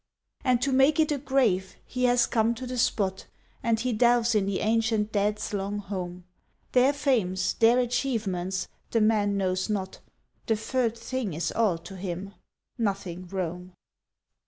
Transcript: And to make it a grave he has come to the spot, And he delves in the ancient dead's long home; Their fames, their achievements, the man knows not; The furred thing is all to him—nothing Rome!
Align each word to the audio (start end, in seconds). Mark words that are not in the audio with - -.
And 0.43 0.63
to 0.63 0.71
make 0.71 0.99
it 0.99 1.11
a 1.11 1.19
grave 1.19 1.75
he 1.85 2.05
has 2.05 2.25
come 2.25 2.55
to 2.55 2.65
the 2.65 2.79
spot, 2.79 3.27
And 3.61 3.79
he 3.79 3.93
delves 3.93 4.33
in 4.33 4.47
the 4.47 4.61
ancient 4.61 5.11
dead's 5.11 5.53
long 5.53 5.77
home; 5.77 6.23
Their 6.71 6.91
fames, 6.91 7.53
their 7.59 7.77
achievements, 7.77 8.67
the 8.89 8.99
man 8.99 9.37
knows 9.37 9.69
not; 9.69 9.99
The 10.47 10.55
furred 10.57 10.97
thing 10.97 11.35
is 11.35 11.51
all 11.51 11.77
to 11.77 11.97
him—nothing 11.97 13.27
Rome! 13.27 13.73